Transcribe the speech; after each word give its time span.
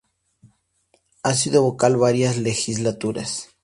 Ha 1.21 1.35
sido 1.35 1.61
vocal 1.61 1.95
varias 1.95 2.37
legislaturas. 2.39 3.49